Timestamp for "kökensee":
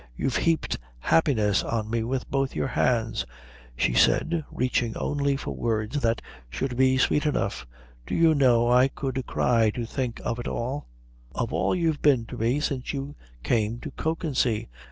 13.91-14.69